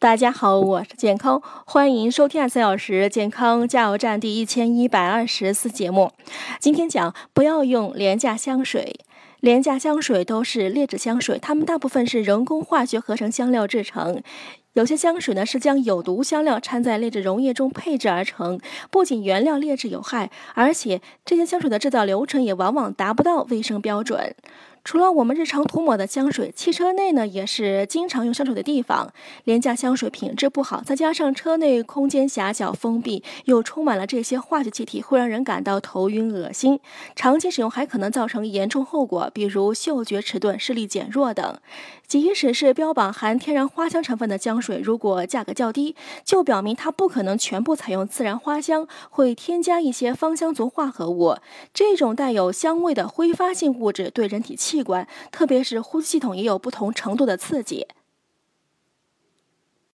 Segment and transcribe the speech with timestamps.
[0.00, 6.12] 大家好，我是健康，欢迎收听二十四小时健康加油站第一千一百二十四节目。
[6.60, 9.00] 今天讲不要用廉价香水，
[9.40, 14.22] 廉价香水都是劣质香水，它们大部分是人工化学合成香料制成。
[14.74, 18.60] 有些香水呢是将有毒香料掺在劣质溶液中配制而成，
[18.92, 24.36] 不仅原料劣质有害，而且这些香水的制造流程也往往达不到卫生标准。
[24.88, 29.12] 除了我们日常涂抹的香水，汽车内呢也是经常用香水的地方。
[29.44, 36.80] 廉价香水品质不好，再加上车内空间狭小封闭，又充满了这些化学气体，会让人感到头晕恶心。
[37.14, 41.58] 长期使用还可能造成严重后果，比如嗅觉迟钝、视力减弱等。
[42.06, 45.94] 即使是标榜含天然花香成分的香水，如果价格较低，
[46.24, 51.36] 就表明它不可能全部采用自然花香，会添加一些芳香族化合物。
[51.74, 54.77] 这种带有香味的挥发性物质对人体气。
[54.78, 57.88] 器官，特别是呼吸系统也有不同程度的刺激。